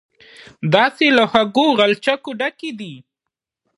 داسې 0.73 1.05
له 1.17 1.23
خوږو 1.31 1.67
غلچکو 1.79 2.31
ډکې 2.39 2.71
دي. 2.79 2.93